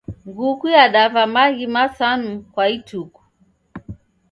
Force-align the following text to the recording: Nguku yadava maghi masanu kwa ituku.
Nguku 0.27 0.65
yadava 0.75 1.23
maghi 1.33 1.65
masanu 1.75 2.31
kwa 2.53 2.65
ituku. 2.77 3.21